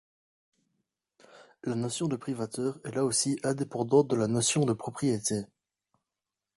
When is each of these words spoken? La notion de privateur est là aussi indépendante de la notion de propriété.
La 1.63 1.75
notion 1.75 2.07
de 2.07 2.15
privateur 2.15 2.79
est 2.85 2.91
là 2.95 3.05
aussi 3.05 3.39
indépendante 3.43 4.07
de 4.07 4.15
la 4.15 4.25
notion 4.25 4.65
de 4.65 4.73
propriété. 4.73 5.43